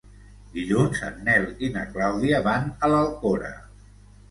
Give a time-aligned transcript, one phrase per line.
[0.53, 3.55] Dilluns en Nel i na Clàudia van a l'Alcora.